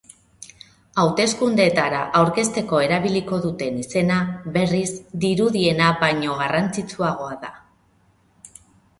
[1.01, 4.17] Hauteskundeetara aurkezteko erabiliko duten izena,
[4.55, 4.87] berriz,
[5.25, 7.53] dirudiena baino garrantzitsuagoa da.